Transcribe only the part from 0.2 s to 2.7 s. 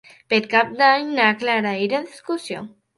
Per Cap d'Any na Clara irà d'excursió.